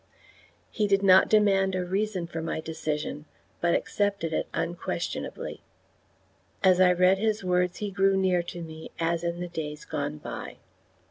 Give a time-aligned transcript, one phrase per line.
[0.71, 3.25] He did not demand a reason for my decision,
[3.59, 5.61] but accepted it unquestionably.
[6.63, 10.17] As I read his words he grew near to me, as in the days gone
[10.17, 10.57] by.